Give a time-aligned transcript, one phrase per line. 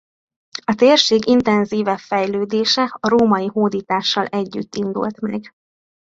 [0.65, 5.53] A térség intenzívebb fejlődése a római hódítással együtt indult meg.